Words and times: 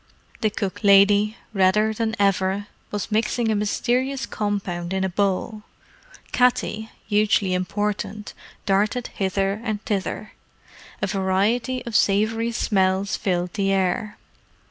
The 0.39 0.49
cook 0.49 0.83
lady, 0.83 1.37
redder 1.53 1.93
than 1.93 2.15
ever, 2.17 2.65
was 2.89 3.11
mixing 3.11 3.51
a 3.51 3.55
mysterious 3.55 4.25
compound 4.25 4.93
in 4.93 5.03
a 5.03 5.09
bowl. 5.09 5.61
Katty, 6.31 6.89
hugely 7.07 7.53
important, 7.53 8.33
darted 8.65 9.09
hither 9.13 9.61
and 9.63 9.79
thither. 9.85 10.31
A 11.03 11.05
variety 11.05 11.85
of 11.85 11.95
savoury 11.95 12.51
smells 12.51 13.15
filled 13.15 13.53
the 13.53 13.71
air. 13.71 14.17